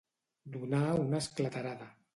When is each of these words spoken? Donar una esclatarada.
Donar 0.55 0.81
una 1.05 1.21
esclatarada. 1.27 1.97